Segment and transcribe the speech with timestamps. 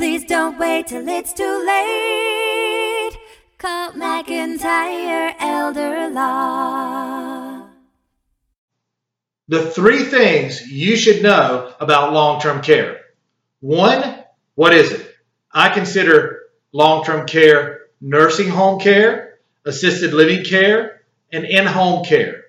[0.00, 3.18] Please don't wait till it's too late.
[3.58, 7.66] Call McIntyre Elder Law.
[9.48, 13.02] The three things you should know about long term care.
[13.60, 14.24] One,
[14.54, 15.14] what is it?
[15.52, 22.44] I consider long term care nursing home care, assisted living care, and in home care.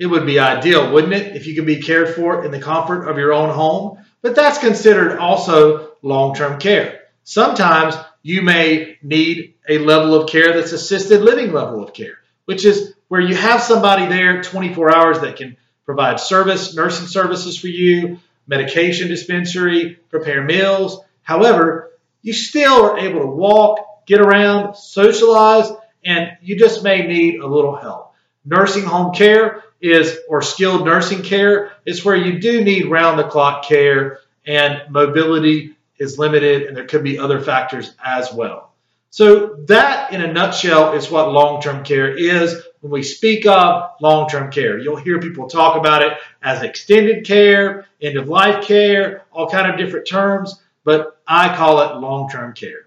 [0.00, 3.08] It would be ideal, wouldn't it, if you could be cared for in the comfort
[3.08, 4.04] of your own home?
[4.22, 7.02] But that's considered also long term care.
[7.24, 12.64] Sometimes you may need a level of care that's assisted living level of care, which
[12.64, 17.68] is where you have somebody there 24 hours that can provide service, nursing services for
[17.68, 21.00] you, medication dispensary, prepare meals.
[21.22, 21.92] However,
[22.22, 25.70] you still are able to walk, get around, socialize,
[26.04, 28.14] and you just may need a little help.
[28.44, 33.24] Nursing home care is, or skilled nursing care, is where you do need round the
[33.24, 38.72] clock care and mobility is limited and there could be other factors as well.
[39.10, 42.62] So that in a nutshell is what long-term care is.
[42.80, 46.12] When we speak of long-term care, you'll hear people talk about it
[46.42, 51.80] as extended care, end of life care, all kind of different terms, but I call
[51.80, 52.86] it long-term care.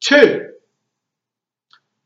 [0.00, 0.50] Two,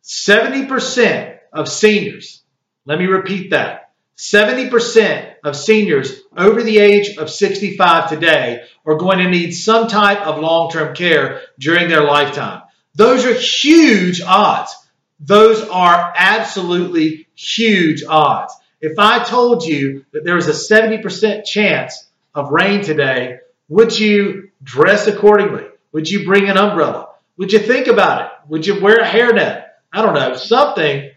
[0.05, 2.43] 70% of seniors,
[2.87, 9.19] let me repeat that, 70% of seniors over the age of 65 today are going
[9.19, 12.63] to need some type of long-term care during their lifetime.
[12.95, 14.75] Those are huge odds.
[15.21, 18.55] Those are absolutely huge odds.
[18.81, 24.51] If I told you that there was a 70% chance of rain today, would you
[24.63, 25.65] dress accordingly?
[25.93, 27.09] Would you bring an umbrella?
[27.37, 28.31] Would you think about it?
[28.49, 29.65] Would you wear a hairnet?
[29.93, 31.11] I don't know, something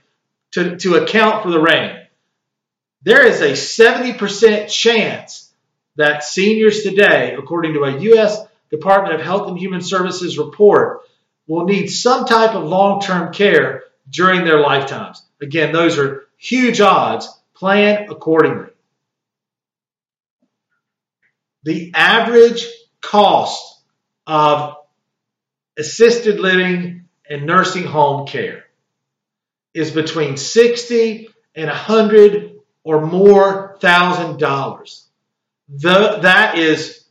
[0.51, 1.95] to, to account for the rain.
[3.03, 5.51] There is a 70% chance
[5.95, 8.39] that seniors today, according to a U.S.
[8.69, 11.01] Department of Health and Human Services report,
[11.47, 15.21] will need some type of long term care during their lifetimes.
[15.41, 17.27] Again, those are huge odds.
[17.53, 18.69] Plan accordingly.
[21.63, 22.65] The average
[23.01, 23.81] cost
[24.25, 24.75] of
[25.77, 28.68] assisted living and nursing home care
[29.73, 35.07] is between 60 and 100 or more thousand dollars.
[35.69, 37.03] That is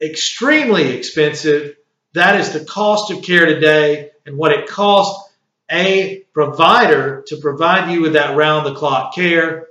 [0.00, 1.76] extremely expensive.
[2.12, 5.32] That is the cost of care today and what it costs
[5.70, 9.68] a provider to provide you with that round the clock care.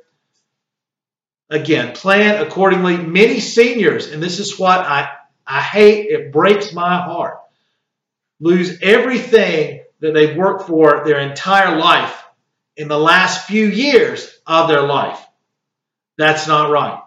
[1.50, 2.98] Again, plan accordingly.
[2.98, 5.12] Many seniors, and this is what I,
[5.46, 7.38] I hate, it breaks my heart,
[8.40, 12.23] lose everything that they've worked for their entire life
[12.76, 15.20] in the last few years of their life.
[16.18, 17.02] That's not right.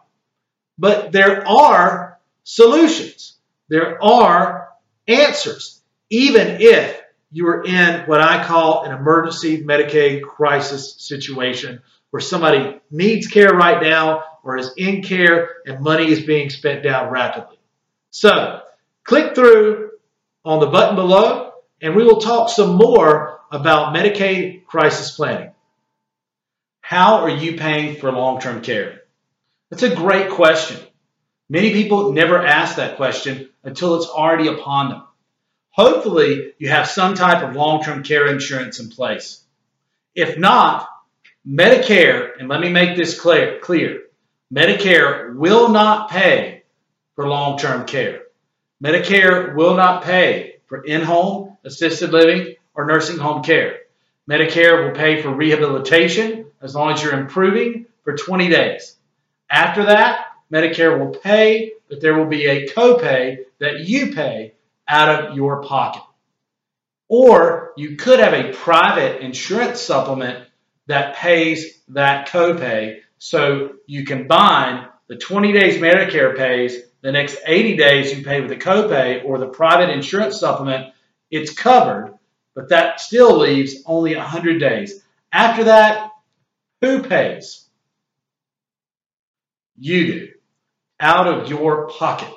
[0.78, 3.36] But there are solutions.
[3.68, 4.68] There are
[5.08, 7.00] answers, even if
[7.30, 13.52] you are in what I call an emergency Medicaid crisis situation where somebody needs care
[13.52, 17.58] right now or is in care and money is being spent down rapidly.
[18.10, 18.62] So
[19.04, 19.90] click through
[20.44, 21.52] on the button below
[21.82, 25.50] and we will talk some more about Medicaid crisis planning.
[26.88, 29.00] How are you paying for long term care?
[29.70, 30.80] That's a great question.
[31.48, 35.02] Many people never ask that question until it's already upon them.
[35.70, 39.42] Hopefully, you have some type of long term care insurance in place.
[40.14, 40.88] If not,
[41.44, 44.02] Medicare, and let me make this clear, clear
[44.54, 46.62] Medicare will not pay
[47.16, 48.20] for long term care.
[48.80, 53.80] Medicare will not pay for in home, assisted living, or nursing home care.
[54.28, 58.96] Medicare will pay for rehabilitation as long as you're improving for 20 days.
[59.50, 64.54] After that, Medicare will pay, but there will be a copay that you pay
[64.88, 66.02] out of your pocket.
[67.08, 70.48] Or you could have a private insurance supplement
[70.86, 77.76] that pays that copay so you combine the 20 days Medicare pays, the next 80
[77.76, 80.92] days you pay with the copay or the private insurance supplement,
[81.30, 82.15] it's covered,
[82.56, 85.04] but that still leaves only 100 days.
[85.30, 86.10] After that,
[86.80, 87.68] who pays?
[89.78, 90.28] You do,
[90.98, 92.32] out of your pocket.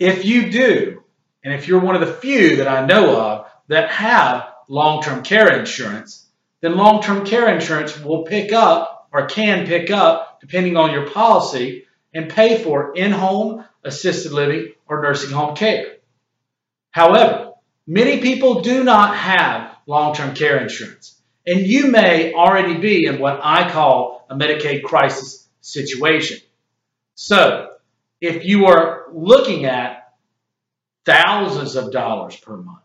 [0.00, 1.04] If you do,
[1.44, 5.22] and if you're one of the few that I know of that have long term
[5.22, 6.26] care insurance,
[6.60, 11.08] then long term care insurance will pick up or can pick up, depending on your
[11.10, 15.96] policy, and pay for in home, assisted living, or nursing home care.
[16.90, 17.49] However,
[17.90, 23.18] many people do not have long term care insurance, and you may already be in
[23.18, 26.38] what I call a Medicaid crisis situation.
[27.14, 27.72] So,
[28.20, 30.00] if you are looking at
[31.04, 32.78] thousands of dollars per month.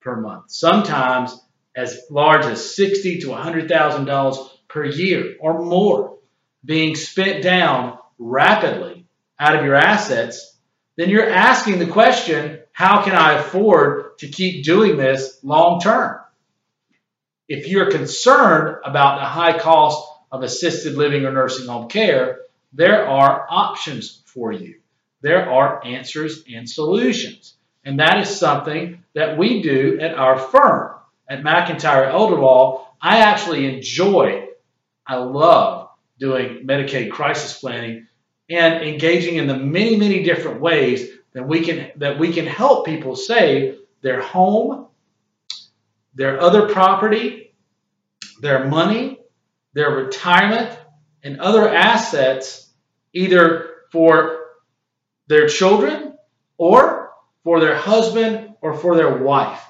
[0.00, 0.50] Per month.
[0.50, 1.34] Sometimes
[1.74, 6.18] as large as sixty to hundred thousand dollars per year or more
[6.64, 9.06] being spent down rapidly
[9.38, 10.56] out of your assets,
[10.96, 16.18] then you're asking the question, how can I afford to keep doing this long term?
[17.48, 22.40] If you're concerned about the high cost of assisted living or nursing home care,
[22.72, 24.80] there are options for you.
[25.20, 27.54] There are answers and solutions.
[27.84, 30.96] And that is something that we do at our firm,
[31.28, 32.88] at McIntyre Elder Law.
[33.00, 34.48] I actually enjoy,
[35.06, 38.08] I love doing Medicaid crisis planning
[38.50, 42.86] and engaging in the many, many different ways that we can that we can help
[42.86, 44.88] people save their home,
[46.14, 47.54] their other property,
[48.40, 49.20] their money,
[49.74, 50.78] their retirement,
[51.22, 52.70] and other assets,
[53.12, 54.40] either for
[55.26, 56.16] their children
[56.56, 57.10] or
[57.42, 59.62] for their husband or for their wife.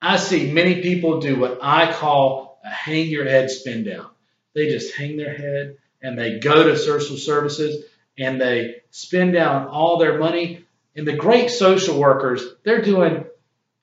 [0.00, 4.06] I see many people do what I call a hang your head spin down.
[4.54, 7.84] They just hang their head and they go to social services
[8.16, 10.64] and they spend down all their money.
[10.98, 13.24] And the great social workers, they're doing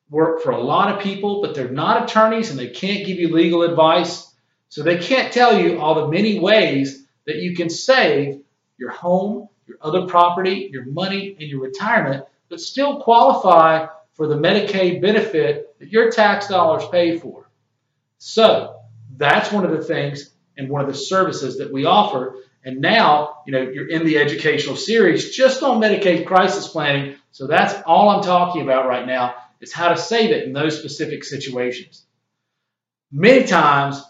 [0.09, 3.33] work for a lot of people, but they're not attorneys and they can't give you
[3.33, 4.29] legal advice.
[4.67, 8.41] So they can't tell you all the many ways that you can save
[8.77, 14.35] your home, your other property, your money, and your retirement, but still qualify for the
[14.35, 17.49] Medicaid benefit that your tax dollars pay for.
[18.17, 18.81] So
[19.15, 22.35] that's one of the things and one of the services that we offer.
[22.65, 27.15] And now, you know, you're in the educational series just on Medicaid crisis planning.
[27.31, 30.77] So that's all I'm talking about right now is how to save it in those
[30.77, 32.03] specific situations.
[33.11, 34.03] Many times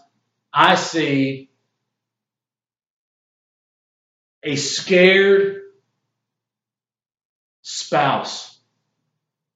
[0.52, 1.50] I see
[4.42, 5.60] a scared
[7.60, 8.58] spouse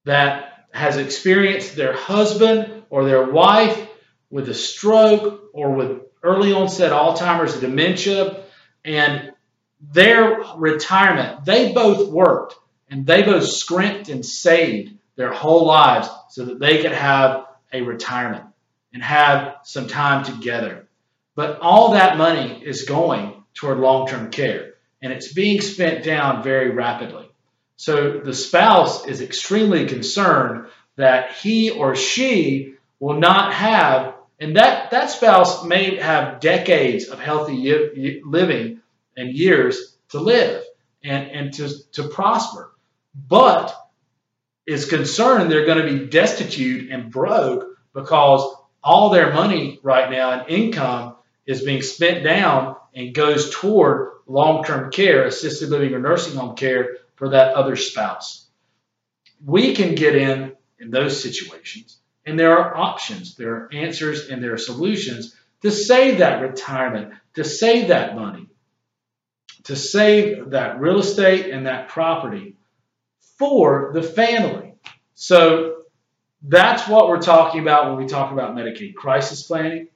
[0.04, 3.88] that has experienced their husband or their wife
[4.28, 8.42] with a stroke or with early onset Alzheimer's, dementia,
[8.84, 9.32] and
[9.80, 12.54] their retirement, they both worked
[12.88, 17.82] and they both scrimped and saved their whole lives so that they could have a
[17.82, 18.44] retirement
[18.92, 20.88] and have some time together.
[21.34, 26.42] But all that money is going toward long term care and it's being spent down
[26.42, 27.30] very rapidly.
[27.76, 30.66] So the spouse is extremely concerned
[30.96, 37.20] that he or she will not have and that, that spouse may have decades of
[37.20, 38.80] healthy living
[39.16, 40.64] and years to live
[41.04, 42.72] and, and to, to prosper,
[43.14, 43.76] but
[44.66, 50.30] is concerned they're going to be destitute and broke because all their money right now
[50.30, 55.98] and income is being spent down and goes toward long term care, assisted living or
[55.98, 58.46] nursing home care for that other spouse.
[59.44, 61.99] We can get in in those situations
[62.30, 67.12] and there are options, there are answers, and there are solutions to save that retirement,
[67.34, 68.46] to save that money,
[69.64, 72.56] to save that real estate and that property
[73.36, 74.74] for the family.
[75.14, 75.82] So
[76.42, 79.88] that's what we're talking about when we talk about Medicaid crisis planning.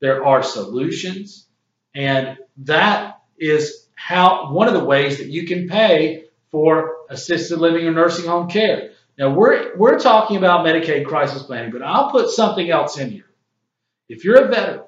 [0.00, 1.46] There are solutions,
[1.94, 7.86] and that is how one of the ways that you can pay for assisted living
[7.86, 8.90] or nursing home care.
[9.18, 13.28] Now we're we're talking about Medicaid crisis planning, but I'll put something else in here.
[14.08, 14.84] If you're a veteran,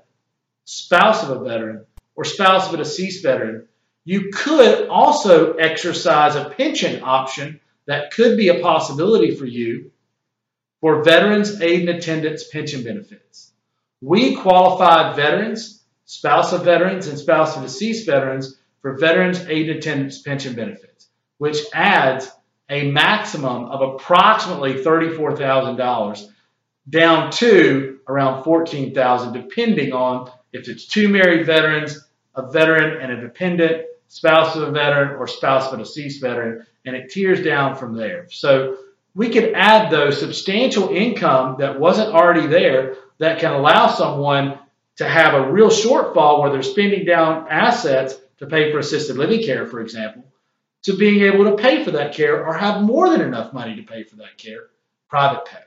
[0.65, 3.67] spouse of a veteran, or spouse of a deceased veteran,
[4.05, 9.91] you could also exercise a pension option that could be a possibility for you
[10.81, 13.53] for veterans aid and attendance pension benefits.
[14.01, 19.79] We qualified veterans, spouse of veterans, and spouse of deceased veterans for veterans aid and
[19.79, 22.31] attendance pension benefits, which adds
[22.71, 26.27] a maximum of approximately $34,000
[26.89, 33.21] down to around 14,000 depending on if it's two married veterans, a veteran and a
[33.21, 37.77] dependent, spouse of a veteran or spouse of a deceased veteran and it tiers down
[37.77, 38.27] from there.
[38.31, 38.77] So
[39.15, 44.59] we could add those substantial income that wasn't already there that can allow someone
[44.97, 49.43] to have a real shortfall where they're spending down assets to pay for assisted living
[49.43, 50.30] care, for example,
[50.83, 53.83] to being able to pay for that care or have more than enough money to
[53.83, 54.69] pay for that care,
[55.09, 55.59] private pay.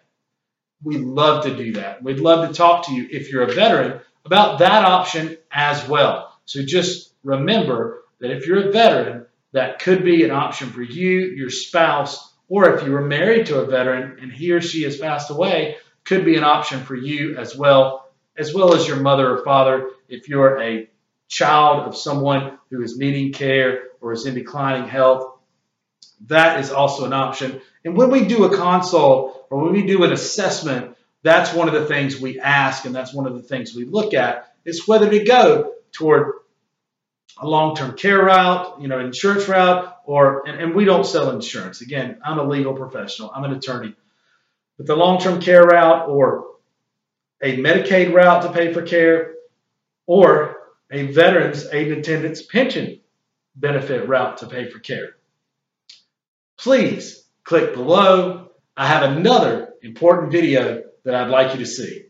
[0.83, 2.03] We love to do that.
[2.03, 6.33] We'd love to talk to you if you're a veteran about that option as well.
[6.45, 11.27] So just remember that if you're a veteran, that could be an option for you,
[11.35, 14.97] your spouse, or if you were married to a veteran and he or she has
[14.97, 19.37] passed away, could be an option for you as well, as well as your mother
[19.37, 20.89] or father if you're a
[21.29, 25.39] child of someone who is needing care or is in declining health,
[26.27, 27.61] that is also an option.
[27.83, 31.73] And when we do a consult or when we do an assessment, that's one of
[31.73, 35.09] the things we ask and that's one of the things we look at is whether
[35.09, 36.33] to go toward
[37.39, 41.81] a long-term care route, you know, insurance route, or and, and we don't sell insurance.
[41.81, 43.31] Again, I'm a legal professional.
[43.33, 43.95] I'm an attorney.
[44.77, 46.45] But the long-term care route or
[47.41, 49.33] a Medicaid route to pay for care
[50.05, 50.57] or
[50.91, 52.99] a veterans aid and attendance pension
[53.55, 55.15] benefit route to pay for care.
[56.57, 58.49] Please click below.
[58.75, 62.05] I have another important video that I'd like you to see.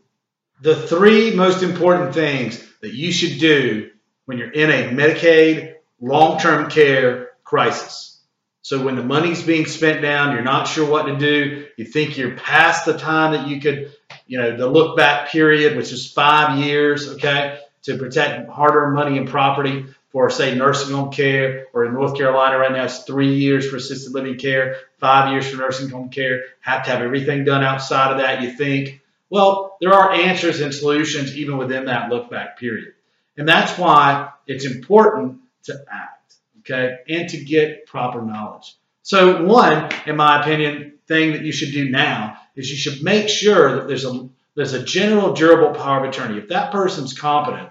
[0.62, 3.90] The three most important things that you should do
[4.24, 8.22] when you're in a Medicaid long term care crisis.
[8.62, 12.16] So when the money's being spent down, you're not sure what to do, you think
[12.16, 13.92] you're past the time that you could,
[14.26, 18.94] you know, the look back period, which is five years, okay, to protect hard earned
[18.94, 23.02] money and property for, say, nursing home care, or in North Carolina right now, it's
[23.02, 26.44] three years for assisted living care, five years for nursing home care.
[26.60, 29.02] Have to have everything done outside of that, you think.
[29.28, 32.94] Well, there are answers and solutions even within that look back period.
[33.36, 38.76] And that's why it's important to act, okay, and to get proper knowledge.
[39.02, 43.28] So, one, in my opinion, thing that you should do now is you should make
[43.28, 46.38] sure that there's a there's a general durable power of attorney.
[46.38, 47.70] If that person's competent,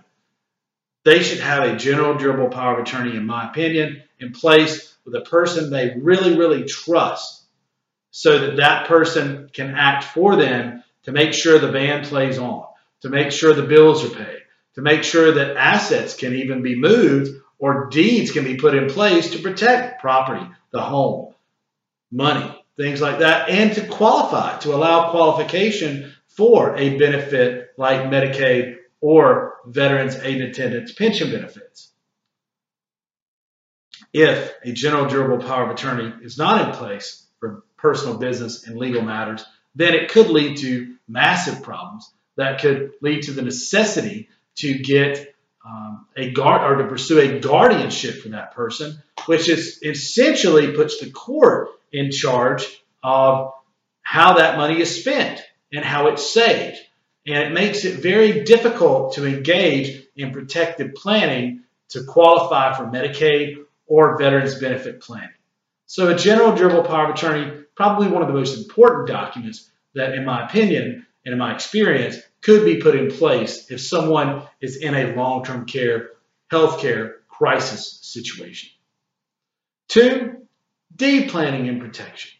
[1.03, 5.15] they should have a general durable power of attorney, in my opinion, in place with
[5.15, 7.43] a person they really, really trust
[8.12, 12.65] so that that person can act for them to make sure the band plays on,
[13.01, 14.39] to make sure the bills are paid,
[14.75, 18.89] to make sure that assets can even be moved or deeds can be put in
[18.89, 21.33] place to protect property, the home,
[22.12, 28.77] money, things like that, and to qualify, to allow qualification for a benefit like Medicaid
[29.03, 31.91] or Veterans Aid Attendance pension benefits.
[34.13, 38.77] If a general durable power of attorney is not in place for personal business and
[38.77, 39.43] legal matters,
[39.75, 45.36] then it could lead to massive problems that could lead to the necessity to get
[45.67, 51.01] um, a guard or to pursue a guardianship for that person, which is essentially puts
[51.01, 52.65] the court in charge
[53.03, 53.51] of
[54.01, 55.41] how that money is spent
[55.74, 56.77] and how it's saved.
[57.25, 63.63] And it makes it very difficult to engage in protective planning to qualify for Medicaid
[63.86, 65.30] or veterans benefit planning.
[65.86, 70.13] So a general durable power of attorney, probably one of the most important documents that,
[70.13, 74.77] in my opinion and in my experience, could be put in place if someone is
[74.77, 76.12] in a long-term care,
[76.51, 78.70] healthcare crisis situation.
[79.88, 80.48] Two,
[80.96, 82.32] deed planning and protection.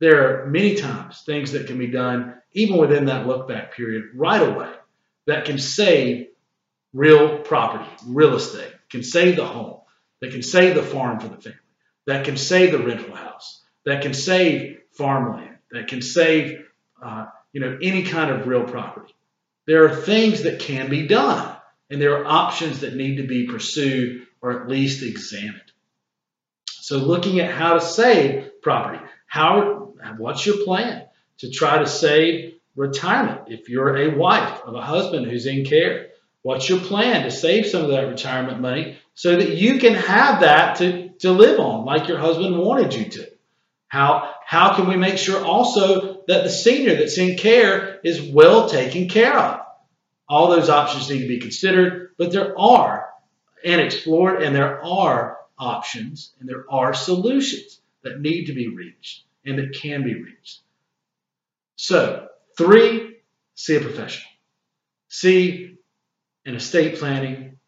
[0.00, 4.10] There are many times things that can be done even within that look back period
[4.14, 4.72] right away
[5.26, 6.28] that can save
[6.92, 9.80] real property, real estate, can save the home,
[10.20, 11.58] that can save the farm for the family,
[12.06, 16.66] that can save the rental house, that can save farmland, that can save
[17.02, 19.14] uh, you know any kind of real property.
[19.66, 21.56] There are things that can be done,
[21.90, 25.60] and there are options that need to be pursued or at least examined.
[26.66, 29.79] So, looking at how to save property, how
[30.18, 31.04] what's your plan
[31.38, 33.42] to try to save retirement?
[33.48, 36.08] If you're a wife of a husband who's in care,
[36.42, 40.40] what's your plan to save some of that retirement money so that you can have
[40.40, 43.30] that to, to live on like your husband wanted you to?
[43.88, 48.68] How, how can we make sure also that the senior that's in care is well
[48.68, 49.60] taken care of?
[50.28, 53.08] All those options need to be considered, but there are
[53.64, 59.24] and explored, and there are options and there are solutions that need to be reached
[59.44, 60.60] and it can be reached.
[61.76, 63.16] So, three,
[63.54, 64.28] see a professional.
[65.08, 65.78] See
[66.44, 67.58] an estate planning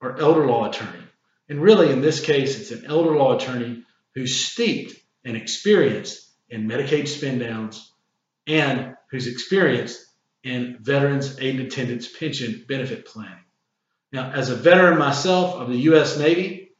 [0.00, 1.04] or elder law attorney.
[1.48, 3.84] And really, in this case, it's an elder law attorney
[4.14, 4.94] who's steeped
[5.24, 7.92] and experienced in Medicaid spend downs
[8.46, 10.04] and who's experienced
[10.42, 13.44] in Veterans Aid and Attendance Pension Benefit Planning.
[14.12, 16.18] Now, as a veteran myself of the U.S.
[16.18, 16.72] Navy,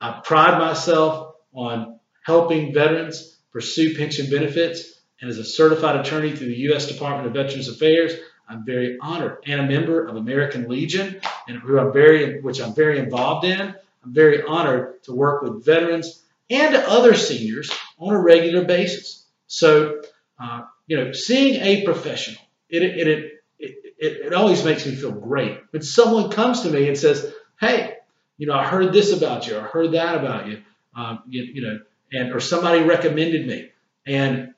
[0.00, 4.92] I pride myself on helping veterans pursue pension benefits.
[5.20, 6.88] And as a certified attorney through the U.S.
[6.88, 8.12] Department of Veterans Affairs,
[8.48, 12.74] I'm very honored and a member of American Legion, and who I'm very, which I'm
[12.74, 13.60] very involved in.
[13.60, 19.24] I'm very honored to work with veterans and other seniors on a regular basis.
[19.46, 20.02] So,
[20.40, 25.12] uh, you know, seeing a professional, it, it, it, it, it always makes me feel
[25.12, 25.60] great.
[25.70, 27.94] When someone comes to me and says, hey,
[28.38, 30.62] you know, I heard this about you, I heard that about you,
[30.96, 31.78] um, you, you know,
[32.12, 33.70] and or somebody recommended me
[34.06, 34.54] and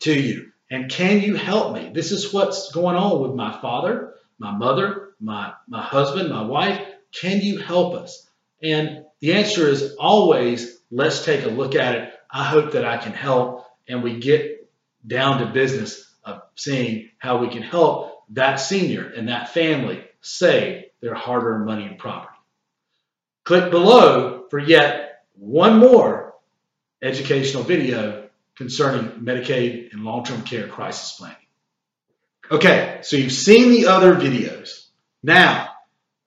[0.00, 1.90] to you, and can you help me?
[1.92, 6.80] This is what's going on with my father, my mother, my my husband, my wife.
[7.12, 8.28] Can you help us?
[8.62, 12.98] And the answer is always let's take a look at it I hope that I
[12.98, 14.68] can help and we get
[15.06, 20.84] down to business of seeing how we can help that senior and that family save
[21.00, 22.34] their hard earned money and property.
[23.44, 26.27] Click below for yet one more
[27.02, 31.36] educational video concerning Medicaid and long term care crisis planning.
[32.50, 34.86] Okay, so you've seen the other videos.
[35.22, 35.68] Now,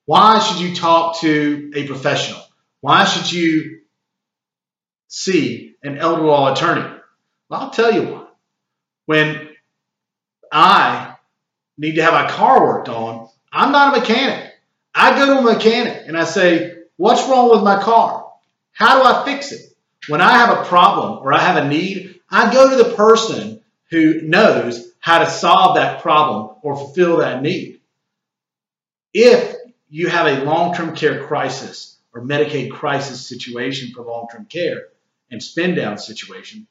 [0.06, 2.40] why should you talk to a professional?
[2.80, 3.80] Why should you
[5.08, 6.88] see an elder law attorney?
[7.48, 8.26] Well, I'll tell you why.
[9.06, 9.48] When
[10.50, 11.16] I
[11.76, 14.52] need to have my car worked on, I'm not a mechanic.
[14.94, 18.30] I go to a mechanic and I say, What's wrong with my car?
[18.72, 19.71] How do I fix it?
[20.08, 23.62] When I have a problem or I have a need, I go to the person
[23.90, 27.80] who knows how to solve that problem or fulfill that need.
[29.12, 29.56] If
[29.90, 34.88] you have a long term care crisis or Medicaid crisis situation for long term care
[35.30, 36.66] and spend down situation,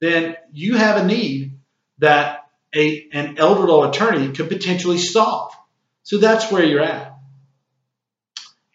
[0.00, 1.58] then you have a need
[1.98, 5.52] that a, an elder law attorney could potentially solve.
[6.02, 7.14] So that's where you're at.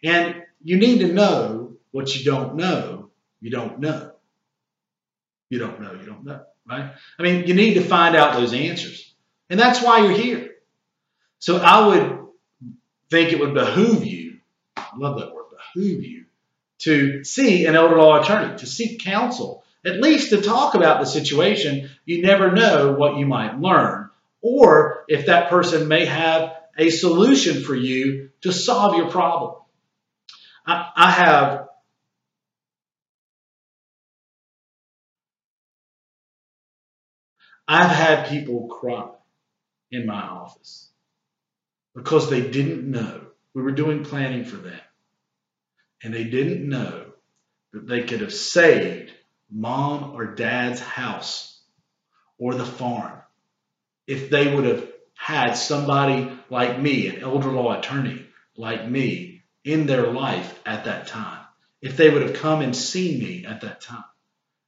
[0.03, 2.96] And you need to know what you don't know,
[3.41, 4.11] you don't know.
[5.49, 6.91] You don't know, you don't know, right?
[7.17, 9.13] I mean, you need to find out those answers.
[9.49, 10.55] And that's why you're here.
[11.39, 12.27] So I would
[13.09, 14.39] think it would behoove you,
[14.75, 16.25] I love that word, behoove you,
[16.79, 21.05] to see an elder law attorney, to seek counsel, at least to talk about the
[21.05, 21.89] situation.
[22.05, 24.09] You never know what you might learn,
[24.41, 29.55] or if that person may have a solution for you to solve your problem.
[30.65, 31.66] I, I have
[37.67, 39.09] I've had people cry
[39.91, 40.89] in my office
[41.95, 43.21] because they didn't know.
[43.53, 44.79] We were doing planning for them.
[46.03, 47.05] And they didn't know
[47.73, 49.11] that they could have saved
[49.49, 51.59] mom or dad's house
[52.37, 53.19] or the farm
[54.05, 59.85] if they would have had somebody like me, an elder law attorney like me, in
[59.85, 61.43] their life at that time.
[61.81, 64.03] If they would have come and seen me at that time.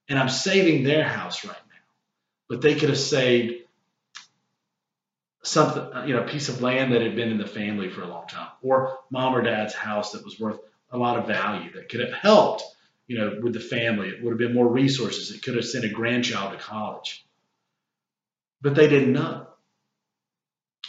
[0.09, 1.68] And I'm saving their house right now.
[2.49, 3.63] But they could have saved
[5.43, 8.07] something, you know, a piece of land that had been in the family for a
[8.07, 10.59] long time, or mom or dad's house that was worth
[10.91, 12.63] a lot of value that could have helped,
[13.07, 14.09] you know, with the family.
[14.09, 15.31] It would have been more resources.
[15.31, 17.25] It could have sent a grandchild to college.
[18.61, 19.47] But they didn't know.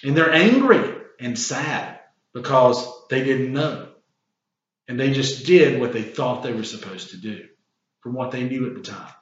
[0.03, 2.01] And they're angry and sad
[2.33, 3.89] because they didn't know.
[4.89, 7.47] And they just did what they thought they were supposed to do
[8.01, 9.13] from what they knew at the time.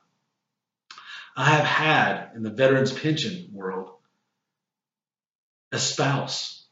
[1.38, 3.92] I have had in the veterans pension world
[5.70, 6.66] a spouse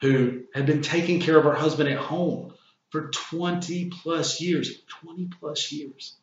[0.00, 2.54] who had been taking care of her husband at home
[2.90, 4.70] for 20 plus years,
[5.02, 6.14] 20 plus years,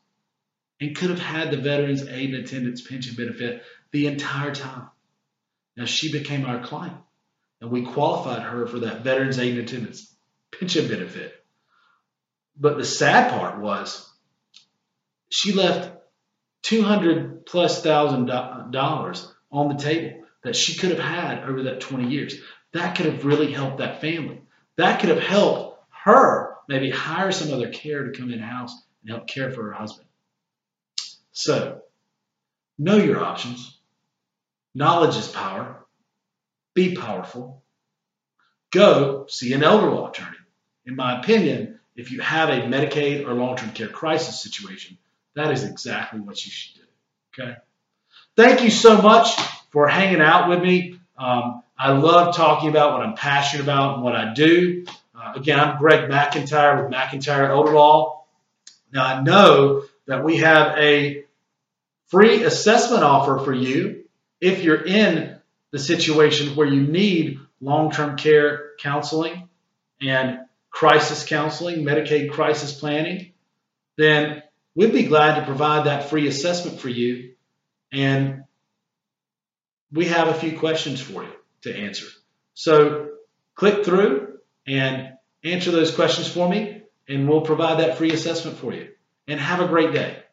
[0.79, 4.87] and could have had the Veterans Aid and Attendance Pension benefit the entire time.
[5.75, 6.95] Now she became our client,
[7.59, 10.15] and we qualified her for that Veterans Aid and Attendance
[10.57, 11.33] Pension benefit.
[12.57, 14.09] But the sad part was
[15.27, 15.98] she left
[16.63, 22.09] 200 plus thousand dollars on the table that she could have had over that 20
[22.09, 22.35] years.
[22.73, 24.41] That could have really helped that family.
[24.77, 29.11] That could have helped her maybe hire some other care to come in house and
[29.11, 30.07] help care for her husband.
[31.31, 31.81] So,
[32.77, 33.77] know your options.
[34.75, 35.85] Knowledge is power.
[36.73, 37.63] Be powerful.
[38.71, 40.37] Go see an elder law attorney.
[40.85, 44.97] In my opinion, if you have a Medicaid or long term care crisis situation,
[45.35, 47.43] that is exactly what you should do.
[47.43, 47.55] Okay?
[48.35, 49.35] Thank you so much
[49.71, 50.99] for hanging out with me.
[51.17, 54.85] Um, I love talking about what I'm passionate about and what I do.
[55.15, 58.23] Uh, again, I'm Greg McIntyre with McIntyre Elder Law.
[58.91, 61.25] Now, I know that we have a
[62.07, 64.05] free assessment offer for you
[64.41, 65.37] if you're in
[65.71, 69.49] the situation where you need long term care counseling
[70.01, 70.39] and
[70.69, 73.33] crisis counseling, Medicaid crisis planning,
[73.97, 74.43] then
[74.79, 77.33] we'd be glad to provide that free assessment for you.
[77.91, 78.45] And
[79.91, 82.05] we have a few questions for you to answer.
[82.53, 83.09] So
[83.55, 88.73] click through and answer those questions for me, and we'll provide that free assessment for
[88.73, 88.87] you.
[89.27, 90.23] And have a great day.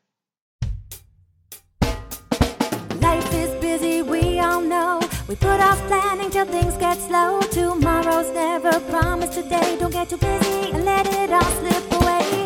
[3.00, 5.00] Life is busy, we all know.
[5.26, 7.40] We put off planning till things get slow.
[7.50, 9.76] Tomorrow's never promised today.
[9.80, 12.45] Don't get too busy and let it all slip away.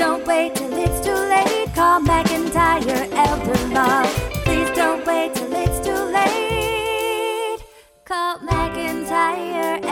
[0.00, 1.68] don't wait till it's too late.
[1.74, 4.02] Call McIntyre Elder Law.
[4.46, 7.60] Please don't wait till it's too late.
[8.06, 9.89] Call McIntyre